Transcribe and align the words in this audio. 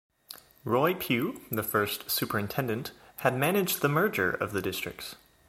Roy 0.65 0.95
Pugh, 0.95 1.41
the 1.51 1.61
first 1.61 2.09
superintendent, 2.09 2.91
had 3.17 3.37
managed 3.37 3.81
the 3.81 3.87
merger 3.87 4.31
of 4.31 4.51
the 4.51 4.59
districts. 4.59 5.13